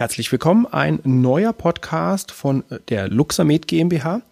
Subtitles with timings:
[0.00, 4.22] Herzlich willkommen, ein neuer Podcast von der Luxamed GmbH.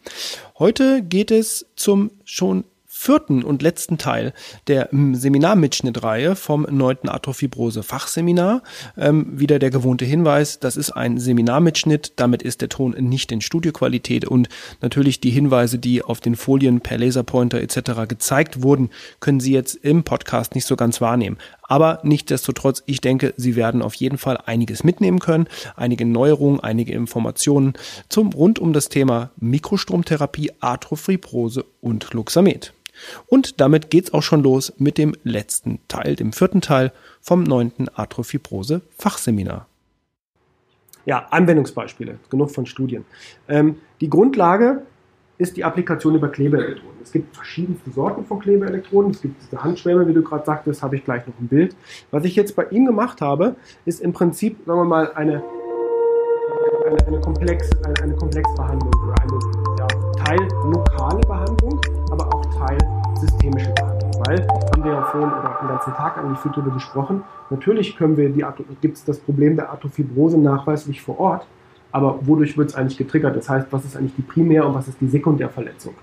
[0.59, 4.33] Heute geht es zum schon vierten und letzten Teil
[4.67, 8.63] der ähm, Seminarmitschnittreihe vom neunten Arthrofibrose Fachseminar.
[8.97, 13.43] Ähm, wieder der gewohnte Hinweis, das ist ein Seminarmitschnitt, damit ist der Ton nicht in
[13.43, 14.49] Studioqualität und
[14.81, 18.09] natürlich die Hinweise, die auf den Folien per Laserpointer etc.
[18.09, 18.89] gezeigt wurden,
[19.21, 21.37] können Sie jetzt im Podcast nicht so ganz wahrnehmen.
[21.69, 25.47] Aber nichtsdestotrotz, ich denke, Sie werden auf jeden Fall einiges mitnehmen können,
[25.77, 27.75] einige Neuerungen, einige Informationen
[28.09, 32.73] zum rund um das Thema Mikrostromtherapie, Arthrofibrose und Luxamed.
[33.27, 36.91] Und damit geht's auch schon los mit dem letzten Teil, dem vierten Teil
[37.21, 39.69] vom neunten Arthrofibrose Fachseminar.
[41.05, 43.05] Ja, Anwendungsbeispiele, genug von Studien.
[43.49, 44.83] Ähm, die Grundlage
[45.39, 46.99] ist die Applikation über Klebeelektroden.
[47.03, 49.13] Es gibt verschiedenste Sorten von Klebeelektroden.
[49.13, 51.77] Es gibt diese Handschwämme, wie du gerade sagtest, habe ich gleich noch ein Bild.
[52.11, 55.43] Was ich jetzt bei ihm gemacht habe, ist im Prinzip, sagen wir mal, eine,
[56.85, 59.39] eine, eine, Komplex, eine, eine Komplexbehandlung oder eine
[59.79, 59.87] ja,
[60.25, 61.81] teillokale Behandlung,
[62.11, 63.99] aber auch teilsystemische Behandlung.
[64.27, 68.17] Weil, haben wir ja vorhin oder den ganzen Tag eigentlich viel darüber gesprochen, natürlich können
[68.17, 68.45] wir die,
[68.81, 71.47] gibt es das Problem der Arthrofibrose nachweislich vor Ort,
[71.93, 73.37] aber wodurch wird es eigentlich getriggert?
[73.37, 75.95] Das heißt, was ist eigentlich die Primär- und was ist die Sekundärverletzung?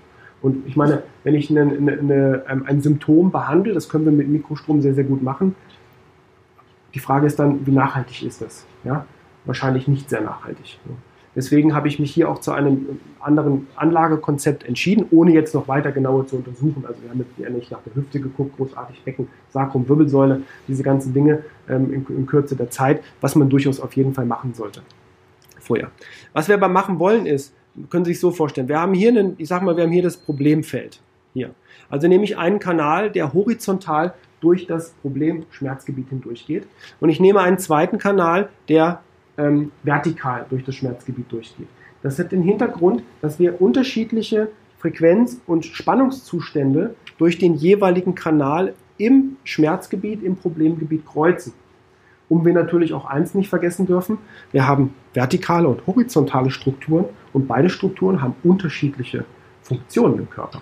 [0.42, 4.12] Und ich meine, wenn ich eine, eine, eine, ähm, ein Symptom behandle, das können wir
[4.12, 5.54] mit Mikrostrom sehr, sehr gut machen.
[6.94, 8.66] Die Frage ist dann, wie nachhaltig ist das?
[8.84, 9.06] Ja?
[9.44, 10.78] Wahrscheinlich nicht sehr nachhaltig.
[11.34, 15.92] Deswegen habe ich mich hier auch zu einem anderen Anlagekonzept entschieden, ohne jetzt noch weiter
[15.92, 16.84] genauer zu untersuchen.
[16.86, 20.82] Also wir haben jetzt ja nicht nach der Hüfte geguckt, großartig Becken, Sacrum, Wirbelsäule, diese
[20.82, 24.54] ganzen Dinge ähm, in, in Kürze der Zeit, was man durchaus auf jeden Fall machen
[24.54, 24.80] sollte
[25.66, 25.90] vorher.
[26.32, 27.54] Was wir aber machen wollen ist,
[27.90, 30.02] können Sie sich so vorstellen, wir haben hier einen, ich sag mal, wir haben hier
[30.02, 31.00] das Problemfeld.
[31.34, 31.50] Hier.
[31.90, 36.66] Also nehme ich einen Kanal, der horizontal durch das Problem-Schmerzgebiet hindurchgeht.
[37.00, 39.02] Und ich nehme einen zweiten Kanal, der
[39.38, 41.68] ähm, vertikal durch das Schmerzgebiet durchgeht.
[42.02, 49.36] Das hat den Hintergrund, dass wir unterschiedliche Frequenz- und Spannungszustände durch den jeweiligen Kanal im
[49.44, 51.52] Schmerzgebiet, im Problemgebiet kreuzen.
[52.28, 54.18] Und wir natürlich auch eins nicht vergessen dürfen,
[54.50, 59.24] wir haben vertikale und horizontale Strukturen und beide Strukturen haben unterschiedliche
[59.62, 60.60] Funktionen im Körper.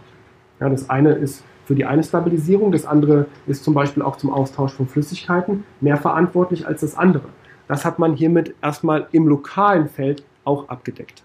[0.60, 4.30] Ja, das eine ist für die eine Stabilisierung, das andere ist zum Beispiel auch zum
[4.30, 7.28] Austausch von Flüssigkeiten mehr verantwortlich als das andere.
[7.68, 11.22] Das hat man hiermit erstmal im lokalen Feld auch abgedeckt.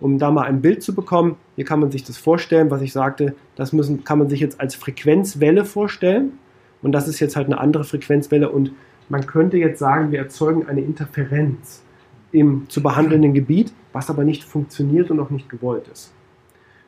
[0.00, 2.92] Um da mal ein Bild zu bekommen, hier kann man sich das vorstellen, was ich
[2.92, 6.38] sagte, das müssen, kann man sich jetzt als Frequenzwelle vorstellen.
[6.82, 8.70] Und das ist jetzt halt eine andere Frequenzwelle und
[9.08, 11.82] man könnte jetzt sagen, wir erzeugen eine Interferenz
[12.30, 16.12] im zu behandelnden Gebiet, was aber nicht funktioniert und auch nicht gewollt ist.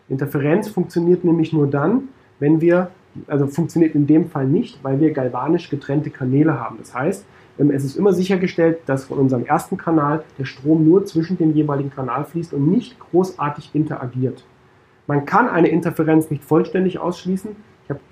[0.09, 2.09] Interferenz funktioniert nämlich nur dann,
[2.39, 2.91] wenn wir,
[3.27, 6.77] also funktioniert in dem Fall nicht, weil wir galvanisch getrennte Kanäle haben.
[6.79, 7.25] Das heißt,
[7.59, 11.55] ähm, es ist immer sichergestellt, dass von unserem ersten Kanal der Strom nur zwischen dem
[11.55, 14.45] jeweiligen Kanal fließt und nicht großartig interagiert.
[15.07, 17.57] Man kann eine Interferenz nicht vollständig ausschließen,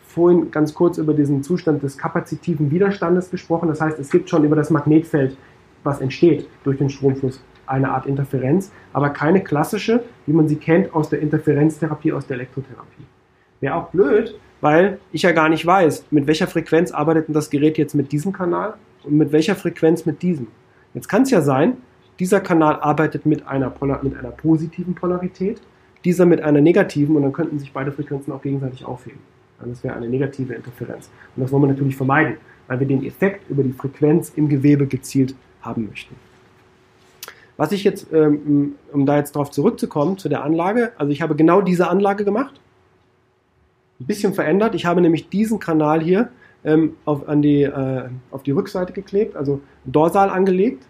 [0.06, 3.68] vorhin ganz kurz über diesen Zustand des kapazitiven Widerstandes gesprochen.
[3.68, 5.36] Das heißt, es gibt schon über das Magnetfeld,
[5.84, 10.94] was entsteht durch den Stromfluss, eine Art Interferenz, aber keine klassische, wie man sie kennt
[10.94, 13.04] aus der Interferenztherapie, aus der Elektrotherapie.
[13.60, 17.50] Wäre auch blöd, weil ich ja gar nicht weiß, mit welcher Frequenz arbeitet denn das
[17.50, 18.74] Gerät jetzt mit diesem Kanal
[19.04, 20.48] und mit welcher Frequenz mit diesem.
[20.94, 21.76] Jetzt kann es ja sein,
[22.18, 23.72] dieser Kanal arbeitet mit einer,
[24.02, 25.60] mit einer positiven Polarität,
[26.04, 29.20] dieser mit einer negativen und dann könnten sich beide Frequenzen auch gegenseitig aufheben.
[29.64, 31.10] Das wäre eine negative Interferenz.
[31.34, 32.36] Und das wollen wir natürlich vermeiden,
[32.66, 36.14] weil wir den Effekt über die Frequenz im Gewebe gezielt haben möchten.
[37.56, 41.34] Was ich jetzt, ähm, um da jetzt darauf zurückzukommen, zu der Anlage, also ich habe
[41.34, 42.60] genau diese Anlage gemacht,
[44.00, 44.76] ein bisschen verändert.
[44.76, 46.30] Ich habe nämlich diesen Kanal hier
[46.64, 50.84] ähm, auf, an die, äh, auf die Rückseite geklebt, also dorsal angelegt,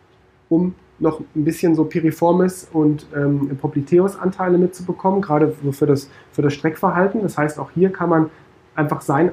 [0.50, 6.54] um noch ein bisschen so Piriformis und ähm, Popliteus-Anteile mitzubekommen, gerade für das, für das
[6.54, 7.22] Streckverhalten.
[7.22, 8.30] Das heißt, auch hier kann man
[8.78, 9.32] einfach sein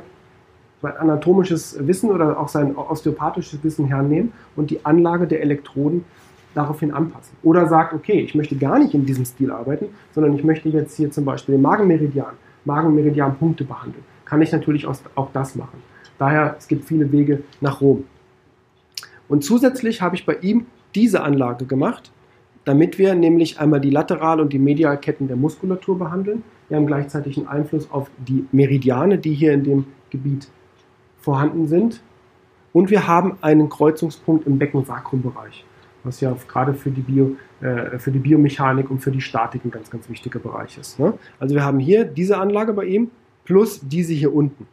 [0.81, 6.05] anatomisches Wissen oder auch sein osteopathisches Wissen hernehmen und die Anlage der Elektroden
[6.53, 7.35] daraufhin anpassen.
[7.43, 10.95] Oder sagt, okay, ich möchte gar nicht in diesem Stil arbeiten, sondern ich möchte jetzt
[10.95, 12.33] hier zum Beispiel den Magenmeridian,
[12.65, 14.03] Magenmeridian-Punkte behandeln.
[14.25, 15.81] Kann ich natürlich auch das machen.
[16.17, 18.05] Daher, es gibt viele Wege nach Rom.
[19.27, 22.11] Und zusätzlich habe ich bei ihm diese Anlage gemacht,
[22.65, 26.43] damit wir nämlich einmal die Lateral- und die Medialketten der Muskulatur behandeln.
[26.67, 30.47] Wir haben gleichzeitig einen Einfluss auf die Meridiane, die hier in dem Gebiet
[31.19, 32.01] vorhanden sind.
[32.73, 35.63] Und wir haben einen Kreuzungspunkt im Becken-Sakrum-Bereich,
[36.03, 39.71] was ja gerade für die, Bio, äh, für die Biomechanik und für die Statik ein
[39.71, 40.99] ganz, ganz wichtiger Bereich ist.
[40.99, 41.13] Ne?
[41.39, 43.11] Also wir haben hier diese Anlage bei ihm
[43.45, 44.67] plus diese hier unten.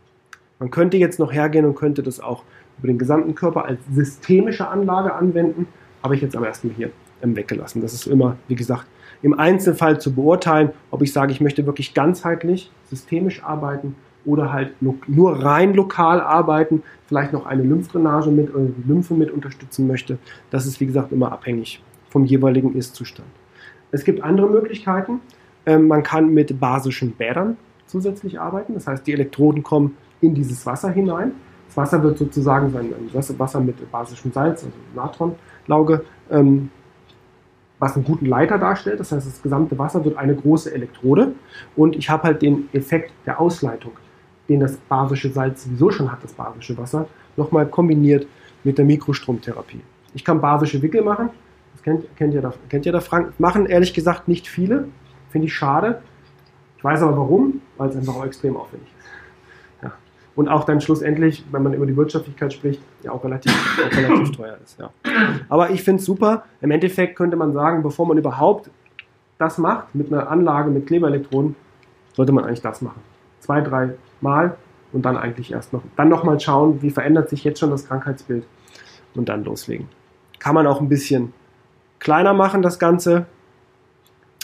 [0.59, 2.43] Man könnte jetzt noch hergehen und könnte das auch
[2.79, 5.67] über den gesamten Körper als systemische Anlage anwenden
[6.03, 6.91] habe ich jetzt aber erstmal hier
[7.23, 7.81] weggelassen.
[7.83, 8.87] Das ist immer, wie gesagt,
[9.23, 14.75] im Einzelfall zu beurteilen, ob ich sage, ich möchte wirklich ganzheitlich, systemisch arbeiten oder halt
[14.81, 20.19] nur rein lokal arbeiten, vielleicht noch eine Lymphdrainage mit oder die Lymphe mit unterstützen möchte.
[20.51, 23.29] Das ist, wie gesagt, immer abhängig vom jeweiligen Ist-Zustand.
[23.91, 25.21] Es gibt andere Möglichkeiten.
[25.67, 28.75] Ähm, man kann mit basischen Bädern zusätzlich arbeiten.
[28.75, 31.33] Das heißt, die Elektroden kommen in dieses Wasser hinein.
[31.67, 32.93] Das Wasser wird sozusagen sein
[33.39, 36.71] Wasser mit basischem Salz, also Natronlauge, ähm,
[37.83, 39.01] was einen guten Leiter darstellt.
[39.01, 41.33] Das heißt, das gesamte Wasser wird eine große Elektrode
[41.75, 43.91] und ich habe halt den Effekt der Ausleitung,
[44.49, 48.29] den das basische Salz sowieso schon hat, das basische Wasser, nochmal kombiniert
[48.63, 49.81] mit der Mikrostromtherapie.
[50.15, 51.31] Ich kann basische Wickel machen,
[51.73, 54.87] das kennt, kennt, ihr, da, kennt ihr da Frank, machen ehrlich gesagt nicht viele,
[55.31, 56.03] finde ich schade.
[56.79, 59.22] Ich weiß aber warum, weil es einfach auch extrem aufwendig ist
[60.35, 64.31] und auch dann schlussendlich, wenn man über die Wirtschaftlichkeit spricht, ja auch relativ, auch relativ
[64.37, 64.79] teuer ist.
[64.79, 64.91] Ja.
[65.49, 66.45] Aber ich finde es super.
[66.61, 68.71] Im Endeffekt könnte man sagen, bevor man überhaupt
[69.39, 71.57] das macht, mit einer Anlage mit Klebeelektroden,
[72.15, 73.01] sollte man eigentlich das machen.
[73.41, 74.57] Zwei, drei Mal
[74.93, 78.45] und dann eigentlich erst noch, dann nochmal schauen, wie verändert sich jetzt schon das Krankheitsbild
[79.15, 79.89] und dann loslegen.
[80.39, 81.33] Kann man auch ein bisschen
[81.99, 83.27] kleiner machen, das Ganze.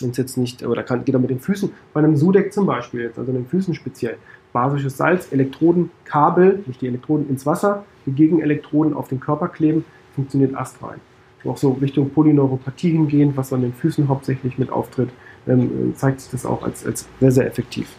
[0.01, 1.73] Und jetzt nicht, oder kann, geht auch mit den Füßen.
[1.93, 4.17] Bei einem Sudeck zum Beispiel, jetzt, also den Füßen speziell
[4.53, 9.85] basisches Salz, Elektroden, Kabel, nicht die Elektroden ins Wasser, die Gegenelektroden auf den Körper kleben,
[10.15, 11.01] funktioniert astrein.
[11.45, 15.11] Auch so Richtung Polyneuropathie hingehend, was an den Füßen hauptsächlich mit auftritt,
[15.47, 17.95] ähm, zeigt sich das auch als, als sehr, sehr effektiv.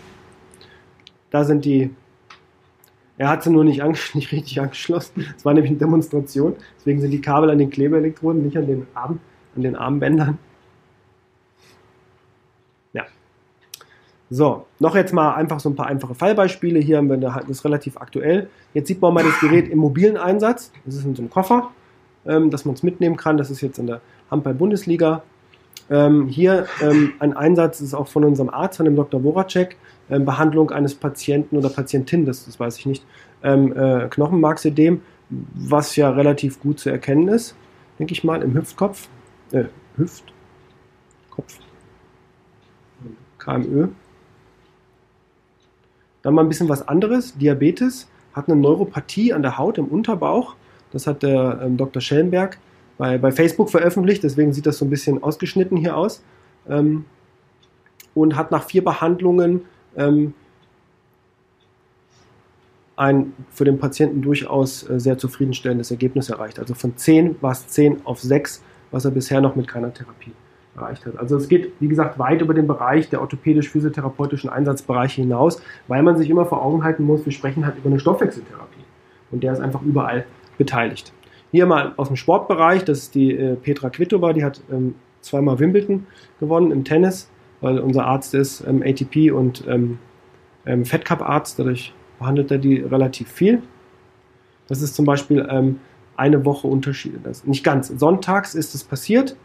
[1.32, 1.90] Da sind die,
[3.18, 3.82] er hat sie nur nicht,
[4.14, 8.44] nicht richtig angeschlossen, es war nämlich eine Demonstration, deswegen sind die Kabel an den Klebeelektroden,
[8.44, 9.20] nicht an den, Arm,
[9.56, 10.38] an den Armbändern.
[14.32, 16.80] So, noch jetzt mal einfach so ein paar einfache Fallbeispiele.
[16.80, 18.50] Hier haben wir das ist relativ aktuell.
[18.74, 20.72] Jetzt sieht man mal das Gerät im mobilen Einsatz.
[20.86, 21.72] Das ist in so einem Koffer,
[22.26, 23.38] ähm, dass man es mitnehmen kann.
[23.38, 25.24] Das ist jetzt in der Handball-Bundesliga.
[25.90, 29.22] Ähm, hier ähm, ein Einsatz ist auch von unserem Arzt, von dem Dr.
[29.22, 29.78] Voracek.
[30.12, 33.06] Ähm, Behandlung eines Patienten oder Patientin, das, das weiß ich nicht,
[33.44, 37.56] ähm, äh, Knochenmarksedem, was ja relativ gut zu erkennen ist,
[37.98, 39.08] denke ich mal, im Hüftkopf.
[39.52, 39.66] Äh,
[39.98, 41.60] Hüftkopf.
[43.38, 43.88] KMÖ.
[46.22, 47.38] Dann mal ein bisschen was anderes.
[47.38, 50.56] Diabetes hat eine Neuropathie an der Haut im Unterbauch.
[50.92, 52.02] Das hat der ähm, Dr.
[52.02, 52.58] Schellenberg
[52.98, 56.22] bei, bei Facebook veröffentlicht, deswegen sieht das so ein bisschen ausgeschnitten hier aus.
[56.68, 57.06] Ähm,
[58.14, 59.62] und hat nach vier Behandlungen
[59.96, 60.34] ähm,
[62.96, 66.60] ein für den Patienten durchaus äh, sehr zufriedenstellendes Ergebnis erreicht.
[66.60, 68.62] Also von 10 war es 10 auf 6,
[68.92, 70.34] was er bisher noch mit keiner Therapie
[70.80, 71.18] erreicht hat.
[71.18, 76.18] Also es geht, wie gesagt, weit über den Bereich der orthopädisch-physiotherapeutischen Einsatzbereiche hinaus, weil man
[76.18, 78.84] sich immer vor Augen halten muss, wir sprechen halt über eine Stoffwechseltherapie.
[79.32, 80.26] Und der ist einfach überall
[80.58, 81.14] beteiligt.
[81.52, 85.60] Hier mal aus dem Sportbereich, das ist die äh, Petra Kvitova, die hat ähm, zweimal
[85.60, 86.06] Wimbledon
[86.40, 87.30] gewonnen im Tennis,
[87.62, 90.00] weil unser Arzt ist ähm, ATP und ähm,
[90.66, 93.62] ähm, Fed Cup Arzt, dadurch behandelt er die relativ viel.
[94.68, 95.80] Das ist zum Beispiel ähm,
[96.16, 97.14] eine Woche Unterschied.
[97.24, 97.88] Das, nicht ganz.
[97.88, 99.36] Sonntags ist es passiert.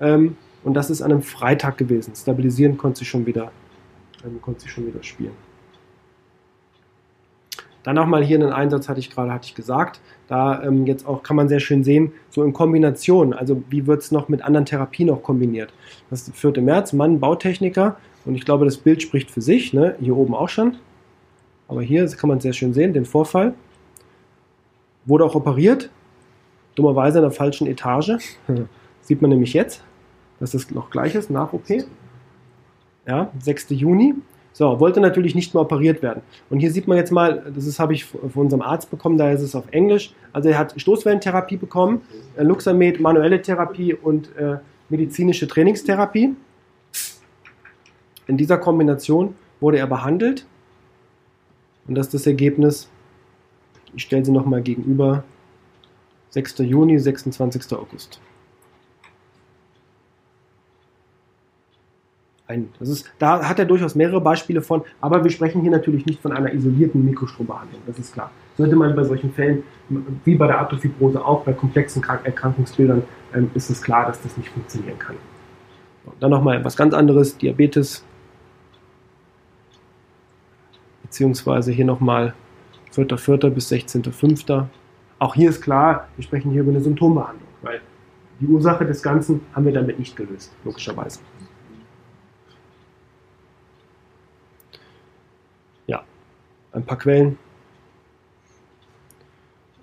[0.00, 2.14] Ähm, und das ist an einem Freitag gewesen.
[2.14, 3.50] Stabilisieren konnte sie schon wieder,
[4.24, 5.32] ähm, konnte sie schon wieder spielen.
[7.82, 10.00] Dann nochmal hier einen Einsatz, hatte ich gerade hatte ich gesagt.
[10.28, 14.02] Da ähm, jetzt auch kann man sehr schön sehen, so in Kombination, also wie wird
[14.02, 15.72] es noch mit anderen Therapien noch kombiniert.
[16.10, 16.62] Das ist der 4.
[16.62, 17.96] März, Mann, Bautechniker.
[18.26, 19.72] Und ich glaube, das Bild spricht für sich.
[19.72, 19.96] Ne?
[19.98, 20.76] Hier oben auch schon.
[21.68, 23.54] Aber hier kann man sehr schön sehen, den Vorfall.
[25.06, 25.90] Wurde auch operiert.
[26.74, 28.12] Dummerweise in der falschen Etage.
[29.00, 29.82] Sieht man nämlich jetzt
[30.40, 31.68] dass das noch gleich ist nach OP.
[33.06, 33.66] Ja, 6.
[33.70, 34.14] Juni.
[34.52, 36.22] So, wollte natürlich nicht mehr operiert werden.
[36.50, 39.42] Und hier sieht man jetzt mal, das habe ich von unserem Arzt bekommen, da ist
[39.42, 40.12] es auf Englisch.
[40.32, 42.02] Also er hat Stoßwellentherapie bekommen,
[42.36, 46.34] äh, Luxamed, manuelle Therapie und äh, medizinische Trainingstherapie.
[48.26, 50.46] In dieser Kombination wurde er behandelt.
[51.86, 52.88] Und das ist das Ergebnis.
[53.94, 55.24] Ich stelle sie nochmal gegenüber.
[56.30, 56.58] 6.
[56.58, 57.72] Juni, 26.
[57.72, 58.20] August.
[62.50, 62.68] Ein.
[62.78, 66.20] Das ist, da hat er durchaus mehrere Beispiele von, aber wir sprechen hier natürlich nicht
[66.20, 68.30] von einer isolierten Mikrostrombehandlung, das ist klar.
[68.56, 69.62] Sollte man bei solchen Fällen,
[70.24, 73.02] wie bei der Arthrofibrose auch, bei komplexen Erkrankungsbildern,
[73.34, 75.16] ähm, ist es klar, dass das nicht funktionieren kann.
[76.18, 78.04] dann nochmal was ganz anderes, Diabetes,
[81.02, 82.34] beziehungsweise hier nochmal
[82.94, 83.50] 4.4.
[83.50, 84.66] bis 16.5.
[85.18, 87.80] Auch hier ist klar, wir sprechen hier über eine Symptombehandlung, weil
[88.40, 91.20] die Ursache des Ganzen haben wir damit nicht gelöst, logischerweise.
[96.72, 97.38] Ein paar Quellen.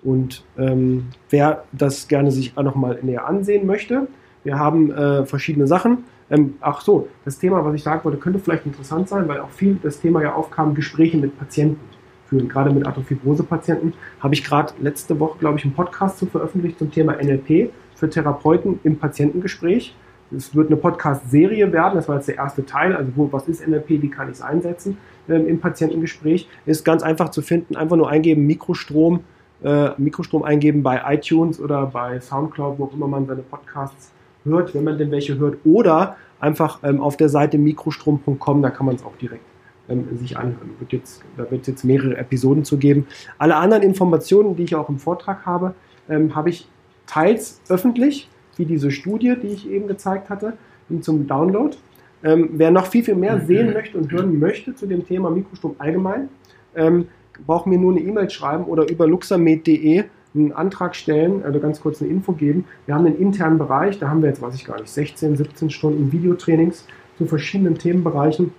[0.02, 4.08] Und ähm, wer das gerne sich nochmal näher ansehen möchte,
[4.44, 6.04] wir haben äh, verschiedene Sachen.
[6.30, 9.50] Ähm, ach so, das Thema, was ich sagen wollte, könnte vielleicht interessant sein, weil auch
[9.50, 11.80] viel das Thema ja aufkam, Gespräche mit Patienten
[12.26, 13.94] führen, gerade mit Arthrofibrose-Patienten.
[14.20, 18.08] Habe ich gerade letzte Woche, glaube ich, einen Podcast zu veröffentlicht zum Thema NLP für
[18.08, 19.94] Therapeuten im Patientengespräch.
[20.36, 23.66] Es wird eine Podcast-Serie werden, das war jetzt der erste Teil, also wo, was ist
[23.66, 26.48] NLP, wie kann ich es einsetzen ähm, im Patientengespräch.
[26.66, 29.20] Ist ganz einfach zu finden, einfach nur eingeben, Mikrostrom,
[29.62, 34.12] äh, Mikrostrom eingeben bei iTunes oder bei Soundcloud, wo auch immer man seine Podcasts
[34.44, 38.86] hört, wenn man denn welche hört, oder einfach ähm, auf der Seite mikrostrom.com, da kann
[38.86, 39.44] man es auch direkt
[39.88, 40.70] ähm, sich anhören.
[40.78, 43.06] Wird jetzt, da wird es jetzt mehrere Episoden zu geben.
[43.38, 45.74] Alle anderen Informationen, die ich auch im Vortrag habe,
[46.08, 46.68] ähm, habe ich
[47.06, 50.54] teils öffentlich, wie diese Studie, die ich eben gezeigt hatte,
[51.00, 51.76] zum Download.
[52.22, 53.46] Ähm, wer noch viel, viel mehr mhm.
[53.46, 56.28] sehen möchte und hören möchte zu dem Thema Mikrostrom allgemein,
[56.74, 57.06] ähm,
[57.46, 62.02] braucht mir nur eine E-Mail schreiben oder über luxamed.de einen Antrag stellen, also ganz kurz
[62.02, 62.64] eine Info geben.
[62.86, 65.70] Wir haben einen internen Bereich, da haben wir jetzt, weiß ich gar nicht, 16, 17
[65.70, 66.86] Stunden Videotrainings
[67.16, 68.52] zu verschiedenen Themenbereichen.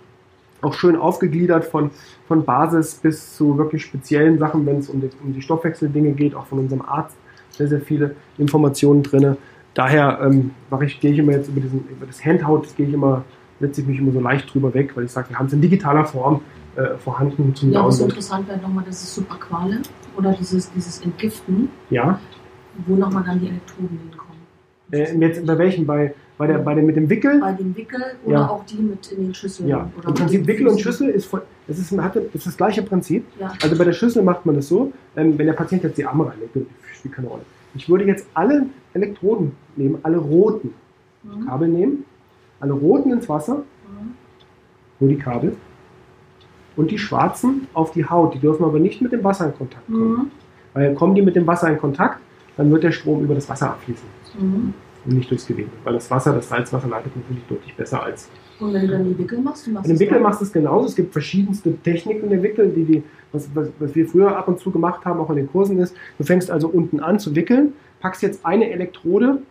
[0.61, 1.91] Auch schön aufgegliedert von,
[2.27, 6.35] von Basis bis zu wirklich speziellen Sachen, wenn es um die, um die Stoffwechseldinge geht,
[6.35, 7.15] auch von unserem Arzt.
[7.51, 9.37] Sehr, sehr viele Informationen drin.
[9.73, 13.23] Daher ähm, ich, gehe ich immer jetzt über, diesen, über das Handout, gehe ich immer,
[13.59, 15.61] setze ich mich immer so leicht drüber weg, weil ich sage, wir haben es in
[15.61, 16.41] digitaler Form
[16.75, 19.81] äh, vorhanden zum Ja, was interessant wäre nochmal, das ist Supraquale
[20.17, 21.69] oder dieses, dieses Entgiften.
[21.89, 22.19] Ja.
[22.88, 24.29] Wo nochmal dann die Elektroden hinkommen.
[24.91, 25.85] Äh, jetzt bei welchem?
[25.85, 27.39] Bei, bei, der, bei dem mit dem Wickel?
[27.39, 28.49] Bei dem Wickel oder ja.
[28.49, 29.67] auch die mit in den Schüsseln.
[29.67, 33.25] Ja, im Prinzip Wickel und Schüssel ist, voll, das ist, hat, ist das gleiche Prinzip.
[33.39, 33.51] Ja.
[33.61, 36.27] Also bei der Schüssel macht man das so, ähm, wenn der Patient jetzt die Arme
[36.27, 36.57] reinlegt,
[36.93, 37.43] spielt keine Rolle.
[37.75, 40.73] Ich würde jetzt alle Elektroden nehmen, alle roten
[41.23, 41.45] mhm.
[41.45, 42.05] Kabel nehmen,
[42.59, 44.13] alle roten ins Wasser, mhm.
[44.99, 45.55] nur die Kabel,
[46.75, 48.33] und die schwarzen auf die Haut.
[48.33, 50.11] Die dürfen aber nicht mit dem Wasser in Kontakt kommen.
[50.11, 50.31] Mhm.
[50.73, 52.19] Weil kommen die mit dem Wasser in Kontakt,
[52.55, 54.07] dann wird der Strom über das Wasser abfließen.
[54.39, 54.73] Mhm.
[55.05, 55.69] Und nicht durchs Gewebe.
[55.83, 58.29] Weil das Wasser, das Salzwasser leitet natürlich deutlich besser als.
[58.59, 60.51] Und wenn du dann die Wickel machst, du machst In den Wickel machst du es
[60.51, 60.87] genauso.
[60.87, 64.59] Es gibt verschiedenste Techniken der Wickel, die, die was, was, was wir früher ab und
[64.59, 65.95] zu gemacht haben, auch in den Kursen ist.
[66.17, 69.41] Du fängst also unten an zu wickeln, packst jetzt eine Elektrode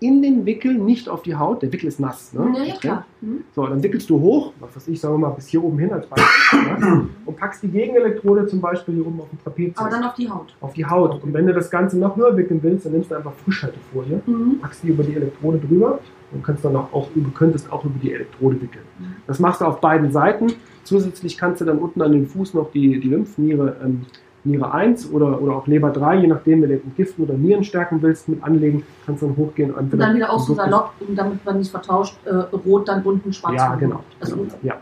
[0.00, 1.62] in den Wickel, nicht auf die Haut.
[1.62, 2.32] Der Wickel ist nass.
[2.32, 2.52] Ne?
[2.56, 3.06] Ja, ja, klar.
[3.20, 3.44] Mhm.
[3.54, 5.92] So, dann wickelst du hoch, was weiß ich, sagen wir mal, bis hier oben hin
[5.92, 6.62] als Beispiel.
[6.78, 7.08] ne?
[7.26, 9.76] Und packst die Gegenelektrode zum Beispiel hier oben auf den Trapez.
[9.78, 10.54] Aber dann auf die Haut.
[10.60, 11.22] Auf die Haut.
[11.22, 14.58] Und wenn du das Ganze noch höher wickeln willst, dann nimmst du einfach Frischhaltefolie, mhm.
[14.60, 16.00] packst die über die Elektrode drüber
[16.32, 18.84] und kannst dann auch, auch könntest auch über die Elektrode wickeln.
[18.98, 19.16] Mhm.
[19.26, 20.52] Das machst du auf beiden Seiten.
[20.84, 24.06] Zusätzlich kannst du dann unten an den Fuß noch die, die Lymphniere ähm,
[24.44, 28.00] Niere 1 oder, oder auch Leber 3, je nachdem, wenn du entgiften oder Nieren stärken
[28.00, 29.72] willst, mit anlegen, kannst du dann hochgehen.
[29.72, 33.54] Und dann wieder auch so salopp, damit man nicht vertauscht, äh, rot dann unten, schwarz.
[33.56, 34.02] Ja, genau.
[34.20, 34.76] Also, ja.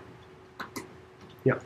[1.45, 1.57] ja.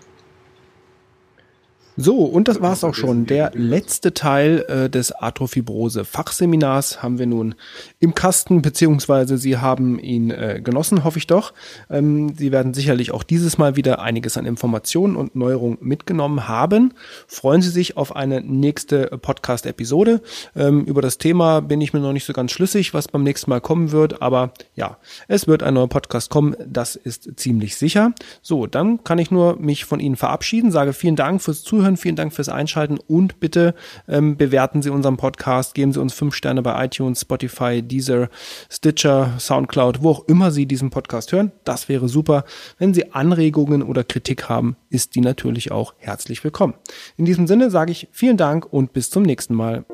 [1.98, 3.26] So, und das war's auch schon.
[3.26, 7.54] Der letzte Teil äh, des Arthrofibrose-Fachseminars haben wir nun
[8.00, 11.52] im Kasten, beziehungsweise Sie haben ihn äh, genossen, hoffe ich doch.
[11.90, 16.94] Ähm, Sie werden sicherlich auch dieses Mal wieder einiges an Informationen und Neuerungen mitgenommen haben.
[17.26, 20.22] Freuen Sie sich auf eine nächste Podcast-Episode.
[20.56, 23.50] Ähm, über das Thema bin ich mir noch nicht so ganz schlüssig, was beim nächsten
[23.50, 24.96] Mal kommen wird, aber ja,
[25.28, 28.14] es wird ein neuer Podcast kommen, das ist ziemlich sicher.
[28.40, 31.96] So, dann kann ich nur mich von Ihnen verabschieden, sage vielen Dank fürs Zuhören Zuhören,
[31.96, 33.74] vielen Dank fürs Einschalten und bitte
[34.06, 38.28] ähm, bewerten Sie unseren Podcast, geben Sie uns fünf Sterne bei iTunes, Spotify, Deezer,
[38.70, 41.50] Stitcher, Soundcloud, wo auch immer Sie diesen Podcast hören.
[41.64, 42.44] Das wäre super.
[42.78, 46.74] Wenn Sie Anregungen oder Kritik haben, ist die natürlich auch herzlich willkommen.
[47.16, 49.84] In diesem Sinne sage ich vielen Dank und bis zum nächsten Mal.